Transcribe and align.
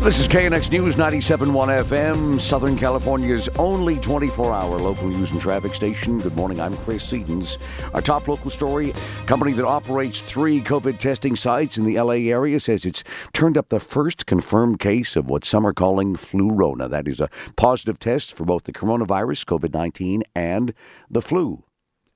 This 0.00 0.20
is 0.20 0.28
KNX 0.28 0.70
News 0.70 0.94
97.1 0.94 1.84
FM, 1.84 2.40
Southern 2.40 2.76
California's 2.76 3.48
only 3.58 3.96
24-hour 3.96 4.78
local 4.78 5.08
news 5.08 5.32
and 5.32 5.40
traffic 5.40 5.74
station. 5.74 6.18
Good 6.18 6.36
morning, 6.36 6.60
I'm 6.60 6.76
Chris 6.78 7.04
Sedens. 7.04 7.58
Our 7.92 8.00
top 8.00 8.28
local 8.28 8.48
story, 8.48 8.94
company 9.26 9.52
that 9.54 9.66
operates 9.66 10.20
three 10.20 10.62
COVID 10.62 10.98
testing 10.98 11.34
sites 11.34 11.76
in 11.76 11.84
the 11.84 12.00
LA 12.00 12.30
area 12.30 12.60
says 12.60 12.86
it's 12.86 13.02
turned 13.32 13.58
up 13.58 13.70
the 13.70 13.80
first 13.80 14.24
confirmed 14.24 14.78
case 14.78 15.16
of 15.16 15.28
what 15.28 15.44
some 15.44 15.66
are 15.66 15.74
calling 15.74 16.14
flu-rona. 16.14 16.88
That 16.88 17.08
is 17.08 17.20
a 17.20 17.28
positive 17.56 17.98
test 17.98 18.32
for 18.32 18.44
both 18.44 18.64
the 18.64 18.72
coronavirus, 18.72 19.46
COVID-19, 19.46 20.22
and 20.32 20.72
the 21.10 21.20
flu 21.20 21.64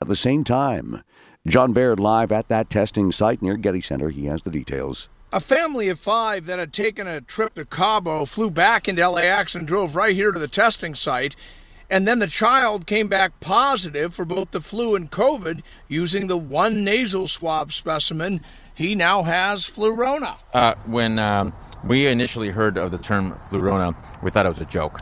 at 0.01 0.07
the 0.07 0.17
same 0.17 0.45
time. 0.45 1.03
John 1.49 1.73
Baird 1.73 1.99
live 1.99 2.30
at 2.30 2.47
that 2.47 2.71
testing 2.71 3.11
site 3.11 3.43
near 3.43 3.57
Getty 3.57 3.80
Center. 3.80 4.11
He 4.11 4.27
has 4.27 4.45
the 4.45 4.51
details. 4.51 5.09
A 5.35 5.41
family 5.41 5.88
of 5.88 5.99
five 5.99 6.45
that 6.45 6.59
had 6.59 6.75
taken 6.75 7.07
a 7.07 7.23
trip 7.23 7.55
to 7.55 7.65
Cabo 7.65 8.27
flew 8.27 8.51
back 8.51 8.87
into 8.87 9.09
LAX 9.09 9.55
and 9.55 9.66
drove 9.66 9.97
right 9.97 10.15
here 10.15 10.30
to 10.30 10.39
the 10.39 10.47
testing 10.47 10.95
site. 10.95 11.35
And 11.89 12.07
then 12.07 12.19
the 12.19 12.27
child 12.27 12.87
came 12.87 13.09
back 13.09 13.41
positive 13.41 14.15
for 14.15 14.27
both 14.27 14.51
the 14.51 14.61
flu 14.61 14.95
and 14.95 15.11
COVID 15.11 15.63
using 15.89 16.27
the 16.27 16.37
one 16.37 16.85
nasal 16.85 17.29
swab 17.29 17.73
specimen. 17.73 18.43
He 18.74 18.95
now 18.95 19.23
has 19.23 19.65
flurona. 19.65 20.39
Uh, 20.52 20.74
when 20.85 21.19
um, 21.19 21.55
we 21.83 22.07
initially 22.09 22.51
heard 22.51 22.77
of 22.77 22.91
the 22.91 22.99
term 22.99 23.33
flurona, 23.49 23.95
we 24.23 24.30
thought 24.30 24.45
it 24.45 24.51
was 24.51 24.61
a 24.61 24.67
joke. 24.67 25.01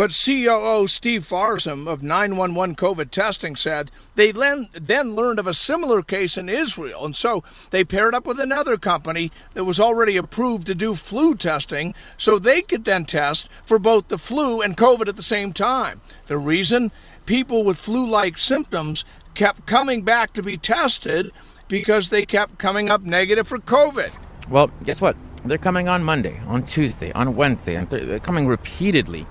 But 0.00 0.18
COO 0.24 0.86
Steve 0.86 1.28
Farzam 1.28 1.86
of 1.86 2.02
911 2.02 2.74
COVID 2.74 3.10
testing 3.10 3.54
said 3.54 3.90
they 4.14 4.32
then 4.32 5.14
learned 5.14 5.38
of 5.38 5.46
a 5.46 5.52
similar 5.52 6.00
case 6.00 6.38
in 6.38 6.48
Israel. 6.48 7.04
And 7.04 7.14
so 7.14 7.44
they 7.68 7.84
paired 7.84 8.14
up 8.14 8.26
with 8.26 8.40
another 8.40 8.78
company 8.78 9.30
that 9.52 9.64
was 9.64 9.78
already 9.78 10.16
approved 10.16 10.66
to 10.68 10.74
do 10.74 10.94
flu 10.94 11.34
testing 11.34 11.94
so 12.16 12.38
they 12.38 12.62
could 12.62 12.86
then 12.86 13.04
test 13.04 13.50
for 13.66 13.78
both 13.78 14.08
the 14.08 14.16
flu 14.16 14.62
and 14.62 14.74
COVID 14.74 15.06
at 15.06 15.16
the 15.16 15.22
same 15.22 15.52
time. 15.52 16.00
The 16.28 16.38
reason? 16.38 16.92
People 17.26 17.62
with 17.62 17.78
flu 17.78 18.08
like 18.08 18.38
symptoms 18.38 19.04
kept 19.34 19.66
coming 19.66 20.00
back 20.00 20.32
to 20.32 20.42
be 20.42 20.56
tested 20.56 21.30
because 21.68 22.08
they 22.08 22.24
kept 22.24 22.56
coming 22.56 22.88
up 22.88 23.02
negative 23.02 23.46
for 23.46 23.58
COVID. 23.58 24.12
Well, 24.48 24.70
guess 24.82 25.02
what? 25.02 25.14
They're 25.44 25.58
coming 25.58 25.88
on 25.88 26.04
Monday, 26.04 26.40
on 26.46 26.64
Tuesday, 26.64 27.12
on 27.12 27.36
Wednesday, 27.36 27.74
and 27.74 27.90
they're 27.90 28.18
coming 28.18 28.46
repeatedly 28.46 29.26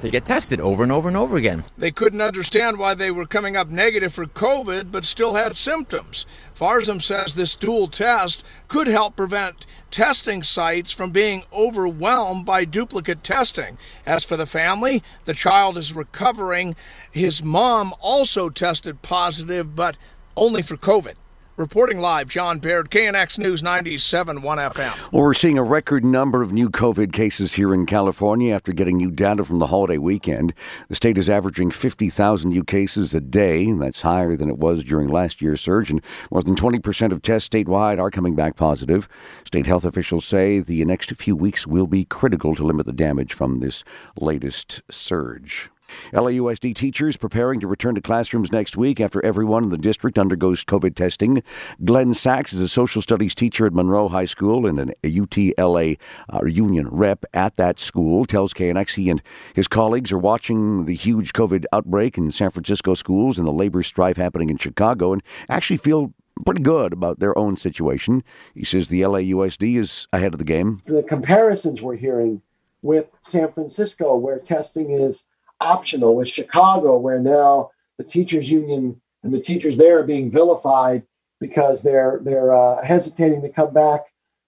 to 0.00 0.10
get 0.10 0.24
tested 0.24 0.60
over 0.60 0.82
and 0.82 0.92
over 0.92 1.08
and 1.08 1.16
over 1.16 1.36
again. 1.36 1.64
They 1.76 1.90
couldn't 1.90 2.20
understand 2.20 2.78
why 2.78 2.94
they 2.94 3.10
were 3.10 3.26
coming 3.26 3.56
up 3.56 3.68
negative 3.68 4.12
for 4.12 4.26
COVID 4.26 4.92
but 4.92 5.04
still 5.04 5.34
had 5.34 5.56
symptoms. 5.56 6.26
Farzam 6.54 7.00
says 7.02 7.34
this 7.34 7.54
dual 7.54 7.88
test 7.88 8.44
could 8.68 8.86
help 8.86 9.16
prevent 9.16 9.66
testing 9.90 10.42
sites 10.42 10.92
from 10.92 11.10
being 11.10 11.44
overwhelmed 11.52 12.44
by 12.44 12.64
duplicate 12.64 13.24
testing. 13.24 13.78
As 14.04 14.24
for 14.24 14.36
the 14.36 14.46
family, 14.46 15.02
the 15.24 15.34
child 15.34 15.78
is 15.78 15.94
recovering. 15.94 16.76
His 17.10 17.42
mom 17.42 17.94
also 18.00 18.50
tested 18.50 19.02
positive, 19.02 19.74
but 19.74 19.96
only 20.36 20.62
for 20.62 20.76
COVID. 20.76 21.14
Reporting 21.56 22.00
live, 22.00 22.28
John 22.28 22.58
Baird, 22.58 22.90
KNX 22.90 23.38
News 23.38 23.62
97.1 23.62 24.42
FM. 24.42 25.10
Well, 25.10 25.22
we're 25.22 25.32
seeing 25.32 25.56
a 25.56 25.62
record 25.62 26.04
number 26.04 26.42
of 26.42 26.52
new 26.52 26.68
COVID 26.68 27.14
cases 27.14 27.54
here 27.54 27.72
in 27.72 27.86
California 27.86 28.54
after 28.54 28.74
getting 28.74 28.98
new 28.98 29.10
data 29.10 29.42
from 29.42 29.58
the 29.58 29.68
holiday 29.68 29.96
weekend. 29.96 30.52
The 30.90 30.94
state 30.94 31.16
is 31.16 31.30
averaging 31.30 31.70
50,000 31.70 32.50
new 32.50 32.62
cases 32.62 33.14
a 33.14 33.22
day. 33.22 33.72
That's 33.72 34.02
higher 34.02 34.36
than 34.36 34.50
it 34.50 34.58
was 34.58 34.84
during 34.84 35.08
last 35.08 35.40
year's 35.40 35.62
surge, 35.62 35.90
and 35.90 36.02
more 36.30 36.42
than 36.42 36.56
20% 36.56 37.10
of 37.10 37.22
tests 37.22 37.48
statewide 37.48 37.98
are 37.98 38.10
coming 38.10 38.34
back 38.34 38.56
positive. 38.56 39.08
State 39.46 39.66
health 39.66 39.86
officials 39.86 40.26
say 40.26 40.60
the 40.60 40.84
next 40.84 41.10
few 41.16 41.34
weeks 41.34 41.66
will 41.66 41.86
be 41.86 42.04
critical 42.04 42.54
to 42.54 42.66
limit 42.66 42.84
the 42.84 42.92
damage 42.92 43.32
from 43.32 43.60
this 43.60 43.82
latest 44.20 44.82
surge. 44.90 45.70
LAUSD 46.12 46.74
teachers 46.74 47.16
preparing 47.16 47.60
to 47.60 47.66
return 47.66 47.94
to 47.94 48.00
classrooms 48.00 48.52
next 48.52 48.76
week 48.76 49.00
after 49.00 49.24
everyone 49.24 49.64
in 49.64 49.70
the 49.70 49.78
district 49.78 50.18
undergoes 50.18 50.64
COVID 50.64 50.94
testing. 50.94 51.42
Glenn 51.84 52.14
Sacks 52.14 52.52
is 52.52 52.60
a 52.60 52.68
social 52.68 53.02
studies 53.02 53.34
teacher 53.34 53.66
at 53.66 53.72
Monroe 53.72 54.08
High 54.08 54.24
School 54.24 54.66
and 54.66 54.78
an 54.78 54.92
UTLA 55.02 55.98
uh, 56.32 56.44
union 56.46 56.88
rep 56.88 57.24
at 57.34 57.56
that 57.56 57.78
school. 57.78 58.24
Tells 58.24 58.52
KNX 58.54 58.94
he 58.94 59.10
and 59.10 59.22
his 59.54 59.68
colleagues 59.68 60.12
are 60.12 60.18
watching 60.18 60.84
the 60.84 60.94
huge 60.94 61.32
COVID 61.32 61.64
outbreak 61.72 62.18
in 62.18 62.32
San 62.32 62.50
Francisco 62.50 62.94
schools 62.94 63.38
and 63.38 63.46
the 63.46 63.52
labor 63.52 63.82
strife 63.82 64.16
happening 64.16 64.50
in 64.50 64.56
Chicago 64.56 65.12
and 65.12 65.22
actually 65.48 65.76
feel 65.76 66.12
pretty 66.44 66.62
good 66.62 66.92
about 66.92 67.18
their 67.18 67.36
own 67.38 67.56
situation. 67.56 68.22
He 68.54 68.64
says 68.64 68.88
the 68.88 69.02
LAUSD 69.02 69.76
is 69.76 70.06
ahead 70.12 70.32
of 70.32 70.38
the 70.38 70.44
game. 70.44 70.82
The 70.84 71.02
comparisons 71.02 71.80
we're 71.80 71.96
hearing 71.96 72.42
with 72.82 73.06
San 73.20 73.52
Francisco, 73.52 74.16
where 74.16 74.38
testing 74.38 74.90
is 74.90 75.26
optional 75.60 76.14
with 76.14 76.28
Chicago, 76.28 76.96
where 76.96 77.20
now 77.20 77.70
the 77.98 78.04
teachers 78.04 78.50
union 78.50 79.00
and 79.22 79.32
the 79.32 79.40
teachers 79.40 79.76
there 79.76 79.98
are 79.98 80.04
being 80.04 80.30
vilified 80.30 81.02
because 81.40 81.82
they're 81.82 82.20
they're 82.22 82.54
uh, 82.54 82.82
hesitating 82.84 83.42
to 83.42 83.48
come 83.48 83.72
back 83.72 84.02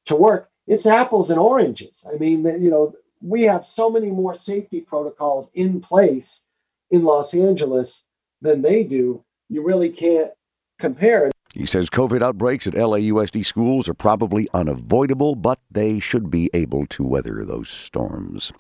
to 0.07 0.17
work. 0.17 0.51
It's 0.67 0.87
apples 0.87 1.31
and 1.31 1.39
oranges. 1.39 2.07
I 2.13 2.17
mean, 2.19 2.45
you 2.45 2.71
know, 2.71 2.95
we 3.21 3.43
have 3.43 3.67
so 3.67 3.91
many 3.91 4.11
more 4.11 4.35
safety 4.35 4.81
protocols 4.81 5.51
in 5.55 5.81
place 5.81 6.43
in 6.91 7.05
Los 7.05 7.35
Angeles 7.35 8.07
than 8.41 8.63
they 8.63 8.85
do. 8.85 9.25
You 9.49 9.63
really 9.63 9.89
can't 9.89 10.31
compare. 10.79 11.31
He 11.55 11.65
says 11.65 11.89
COVID 11.89 12.23
outbreaks 12.23 12.67
at 12.67 12.75
LAUSD 12.75 13.45
schools 13.45 13.89
are 13.89 13.95
probably 13.95 14.49
unavoidable, 14.53 15.35
but 15.35 15.59
they 15.71 15.99
should 15.99 16.31
be 16.31 16.51
able 16.53 16.87
to 16.89 17.03
weather 17.03 17.43
those 17.43 17.71
storms. 17.71 18.53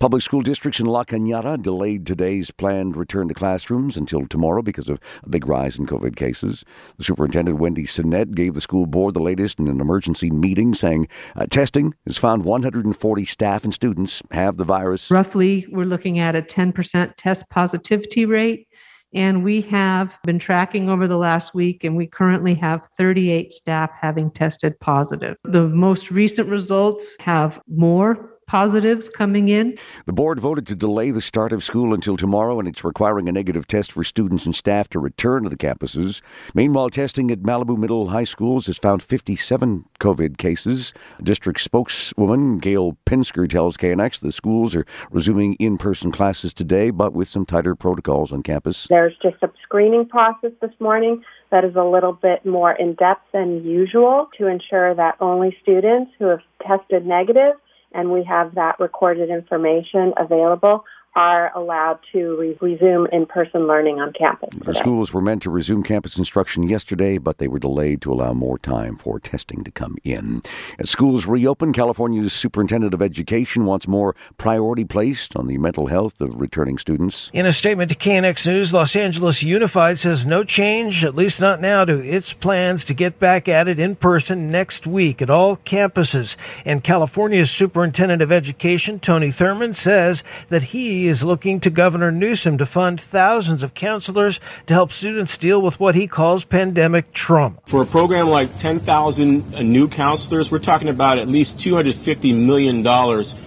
Public 0.00 0.22
school 0.22 0.42
districts 0.42 0.80
in 0.80 0.86
La 0.86 1.04
Cañada 1.04 1.60
delayed 1.62 2.04
today's 2.04 2.50
planned 2.50 2.96
return 2.96 3.28
to 3.28 3.34
classrooms 3.34 3.96
until 3.96 4.26
tomorrow 4.26 4.60
because 4.60 4.88
of 4.88 4.98
a 5.22 5.28
big 5.28 5.46
rise 5.46 5.78
in 5.78 5.86
COVID 5.86 6.16
cases. 6.16 6.64
The 6.98 7.04
superintendent, 7.04 7.60
Wendy 7.60 7.84
Sinnette, 7.84 8.34
gave 8.34 8.54
the 8.54 8.60
school 8.60 8.86
board 8.86 9.14
the 9.14 9.20
latest 9.20 9.60
in 9.60 9.68
an 9.68 9.80
emergency 9.80 10.30
meeting, 10.30 10.74
saying 10.74 11.06
uh, 11.36 11.46
testing 11.46 11.94
has 12.06 12.18
found 12.18 12.44
140 12.44 13.24
staff 13.24 13.62
and 13.62 13.72
students 13.72 14.20
have 14.32 14.56
the 14.56 14.64
virus. 14.64 15.12
Roughly, 15.12 15.64
we're 15.70 15.84
looking 15.84 16.18
at 16.18 16.34
a 16.34 16.42
10% 16.42 17.14
test 17.16 17.48
positivity 17.50 18.26
rate 18.26 18.66
and 19.14 19.44
we 19.44 19.60
have 19.62 20.18
been 20.24 20.38
tracking 20.38 20.88
over 20.88 21.06
the 21.06 21.16
last 21.16 21.54
week, 21.54 21.84
and 21.84 21.96
we 21.96 22.06
currently 22.06 22.54
have 22.54 22.86
38 22.96 23.52
staff 23.52 23.90
having 24.00 24.30
tested 24.30 24.78
positive. 24.80 25.36
The 25.44 25.68
most 25.68 26.10
recent 26.10 26.48
results 26.48 27.16
have 27.20 27.60
more 27.68 28.30
positives 28.46 29.08
coming 29.08 29.48
in. 29.48 29.78
The 30.06 30.12
board 30.12 30.40
voted 30.40 30.66
to 30.68 30.74
delay 30.74 31.10
the 31.10 31.20
start 31.20 31.52
of 31.52 31.64
school 31.64 31.94
until 31.94 32.16
tomorrow, 32.16 32.58
and 32.58 32.68
it's 32.68 32.84
requiring 32.84 33.28
a 33.28 33.32
negative 33.32 33.66
test 33.66 33.92
for 33.92 34.04
students 34.04 34.46
and 34.46 34.54
staff 34.54 34.88
to 34.90 34.98
return 34.98 35.44
to 35.44 35.48
the 35.48 35.56
campuses. 35.56 36.20
Meanwhile, 36.54 36.90
testing 36.90 37.30
at 37.30 37.40
Malibu 37.40 37.76
Middle 37.76 38.08
High 38.08 38.24
Schools 38.24 38.66
has 38.66 38.78
found 38.78 39.02
57 39.02 39.84
COVID 40.00 40.38
cases. 40.38 40.92
District 41.22 41.60
spokeswoman 41.60 42.58
Gail 42.58 42.96
Pinsker 43.06 43.48
tells 43.48 43.76
KNX 43.76 44.20
the 44.20 44.32
schools 44.32 44.74
are 44.74 44.86
resuming 45.10 45.54
in 45.54 45.78
person 45.78 46.12
classes 46.12 46.52
today, 46.52 46.90
but 46.90 47.12
with 47.12 47.28
some 47.28 47.46
tighter 47.46 47.74
protocols 47.74 48.32
on 48.32 48.42
campus. 48.42 48.86
There's 48.88 49.16
just 49.22 49.42
a 49.42 49.50
screening 49.62 50.06
process 50.06 50.52
this 50.60 50.72
morning 50.80 51.22
that 51.50 51.64
is 51.64 51.76
a 51.76 51.84
little 51.84 52.12
bit 52.12 52.44
more 52.44 52.72
in 52.72 52.94
depth 52.94 53.24
than 53.32 53.64
usual 53.64 54.28
to 54.38 54.46
ensure 54.46 54.94
that 54.94 55.16
only 55.20 55.56
students 55.62 56.10
who 56.18 56.26
have 56.26 56.40
tested 56.66 57.06
negative 57.06 57.54
and 57.94 58.10
we 58.10 58.24
have 58.24 58.54
that 58.54 58.78
recorded 58.80 59.30
information 59.30 60.12
available 60.16 60.84
are 61.14 61.52
allowed 61.54 61.98
to 62.12 62.36
re- 62.38 62.56
resume 62.60 63.06
in-person 63.12 63.66
learning 63.66 64.00
on 64.00 64.12
campus. 64.12 64.48
The 64.64 64.74
schools 64.74 65.12
were 65.12 65.20
meant 65.20 65.42
to 65.42 65.50
resume 65.50 65.82
campus 65.82 66.16
instruction 66.16 66.62
yesterday, 66.62 67.18
but 67.18 67.38
they 67.38 67.48
were 67.48 67.58
delayed 67.58 68.00
to 68.02 68.12
allow 68.12 68.32
more 68.32 68.58
time 68.58 68.96
for 68.96 69.20
testing 69.20 69.62
to 69.64 69.70
come 69.70 69.96
in. 70.04 70.40
As 70.78 70.88
schools 70.88 71.26
reopen, 71.26 71.72
California's 71.72 72.32
superintendent 72.32 72.94
of 72.94 73.02
education 73.02 73.66
wants 73.66 73.86
more 73.86 74.16
priority 74.38 74.84
placed 74.84 75.36
on 75.36 75.48
the 75.48 75.58
mental 75.58 75.88
health 75.88 76.20
of 76.20 76.40
returning 76.40 76.78
students. 76.78 77.30
In 77.34 77.44
a 77.44 77.52
statement 77.52 77.90
to 77.90 77.96
KNX 77.96 78.46
News, 78.46 78.72
Los 78.72 78.96
Angeles 78.96 79.42
Unified 79.42 79.98
says 79.98 80.24
no 80.24 80.44
change, 80.44 81.04
at 81.04 81.14
least 81.14 81.40
not 81.40 81.60
now, 81.60 81.84
to 81.84 81.98
its 82.02 82.32
plans 82.32 82.84
to 82.86 82.94
get 82.94 83.18
back 83.18 83.48
at 83.48 83.68
it 83.68 83.78
in 83.78 83.96
person 83.96 84.50
next 84.50 84.86
week 84.86 85.20
at 85.20 85.30
all 85.30 85.58
campuses. 85.58 86.36
And 86.64 86.82
California's 86.82 87.50
superintendent 87.50 88.22
of 88.22 88.32
education, 88.32 88.98
Tony 88.98 89.30
Thurmond, 89.30 89.76
says 89.76 90.24
that 90.48 90.62
he 90.62 91.01
is 91.08 91.22
looking 91.22 91.60
to 91.60 91.70
Governor 91.70 92.10
Newsom 92.10 92.58
to 92.58 92.66
fund 92.66 93.00
thousands 93.00 93.62
of 93.62 93.74
counselors 93.74 94.40
to 94.66 94.74
help 94.74 94.92
students 94.92 95.36
deal 95.38 95.60
with 95.60 95.78
what 95.80 95.94
he 95.94 96.06
calls 96.06 96.44
pandemic 96.44 97.12
trauma. 97.12 97.56
For 97.66 97.82
a 97.82 97.86
program 97.86 98.28
like 98.28 98.58
10,000 98.58 99.54
uh, 99.54 99.62
new 99.62 99.88
counselors, 99.88 100.50
we're 100.50 100.58
talking 100.58 100.88
about 100.88 101.18
at 101.18 101.28
least 101.28 101.58
$250 101.58 102.34
million 102.34 102.82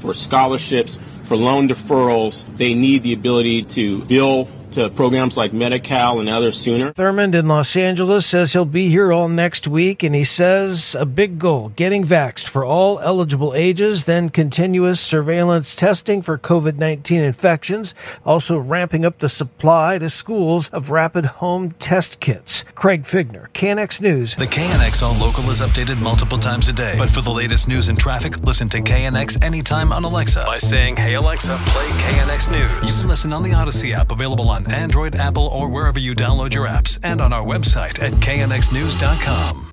for 0.02 0.14
scholarships, 0.14 1.00
for 1.24 1.36
loan 1.36 1.68
deferrals. 1.68 2.46
They 2.58 2.74
need 2.74 3.04
the 3.04 3.14
ability 3.14 3.64
to 3.64 4.04
bill 4.06 4.48
to 4.76 4.90
programs 4.90 5.36
like 5.38 5.54
Medi-Cal 5.54 6.20
and 6.20 6.30
others 6.30 6.60
sooner. 6.60 6.94
Thurmond 6.94 7.34
in 7.34 7.48
Los 7.48 7.76
Angeles 7.76 8.26
says 8.26 8.54
he'll 8.54 8.66
be 8.66 8.90
here 8.90 9.12
all 9.12 9.30
next 9.30 9.68
week, 9.68 10.04
and 10.04 10.14
he 10.14 10.24
says 10.24 10.96
a 10.96 11.06
big 11.06 11.40
goal 11.40 11.70
getting 11.76 12.06
vaxxed 12.06 12.48
for 12.48 12.64
all 12.64 13.00
eligible 13.00 13.54
ages, 13.56 14.04
then 14.04 14.30
continuous 14.30 15.00
surveillance 15.00 15.76
testing 15.76 16.22
for 16.22 16.38
COVID 16.38 16.78
19 16.78 17.22
infections, 17.22 17.96
also 18.26 18.58
ramping 18.58 19.06
up 19.06 19.20
the 19.20 19.30
supply 19.30 19.98
to 19.98 20.10
schools 20.10 20.70
of 20.70 20.90
rapid 20.90 21.26
home 21.26 21.72
test 21.80 22.20
kits. 22.20 22.66
Craig 22.76 23.04
Fiegener, 23.04 23.48
KNX 23.54 24.02
News. 24.02 24.36
The 24.36 24.46
KNX 24.46 25.02
All 25.02 25.16
Local 25.16 25.50
is 25.50 25.62
updated 25.62 26.02
multiple 26.02 26.38
times 26.38 26.68
a 26.68 26.74
day. 26.74 26.96
But 26.98 27.10
for 27.10 27.22
the 27.22 27.32
latest 27.32 27.68
news 27.68 27.88
and 27.88 27.98
traffic, 27.98 28.38
listen 28.44 28.68
to 28.70 28.80
KNX 28.80 29.44
anytime 29.44 29.94
on 29.94 30.04
Alexa 30.04 30.44
by 30.46 30.58
saying, 30.58 30.98
Hey 30.98 31.16
Alexa, 31.16 31.58
play 31.68 31.88
KNX 31.88 32.52
News. 32.52 32.96
You 32.96 33.02
can 33.02 33.10
listen 33.10 33.32
on 33.32 33.42
the 33.42 33.52
Audacy 33.52 33.94
app 33.94 34.12
available 34.12 34.50
on 34.50 34.65
Android, 34.68 35.16
Apple, 35.16 35.48
or 35.48 35.70
wherever 35.70 36.00
you 36.00 36.16
download 36.16 36.54
your 36.54 36.68
apps, 36.68 37.00
and 37.04 37.22
on 37.22 37.34
our 37.34 37.44
website 37.44 38.02
at 38.02 38.14
knxnews.com. 38.14 39.72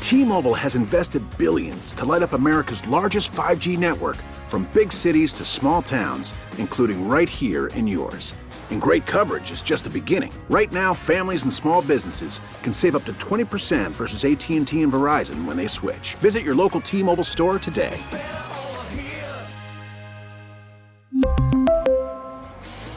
T-Mobile 0.00 0.54
has 0.54 0.76
invested 0.76 1.22
billions 1.38 1.94
to 1.94 2.04
light 2.04 2.22
up 2.22 2.34
America's 2.34 2.86
largest 2.86 3.32
5G 3.32 3.78
network 3.78 4.16
from 4.48 4.68
big 4.74 4.92
cities 4.92 5.32
to 5.32 5.46
small 5.46 5.80
towns, 5.80 6.34
including 6.58 7.08
right 7.08 7.28
here 7.28 7.68
in 7.68 7.86
yours. 7.86 8.34
And 8.70 8.82
great 8.82 9.06
coverage 9.06 9.50
is 9.50 9.62
just 9.62 9.84
the 9.84 9.90
beginning. 9.90 10.32
Right 10.50 10.70
now, 10.70 10.92
families 10.92 11.44
and 11.44 11.52
small 11.52 11.80
businesses 11.80 12.42
can 12.62 12.72
save 12.72 12.96
up 12.96 13.04
to 13.06 13.14
20% 13.14 13.92
versus 13.92 14.24
AT&T 14.26 14.82
and 14.82 14.92
Verizon 14.92 15.46
when 15.46 15.56
they 15.56 15.66
switch. 15.66 16.16
Visit 16.16 16.44
your 16.44 16.54
local 16.54 16.82
T-Mobile 16.82 17.24
store 17.24 17.58
today. 17.58 17.98